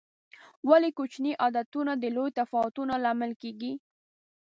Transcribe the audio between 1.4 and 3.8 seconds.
عادتونه د لویو تفاوتونو لامل کېږي؟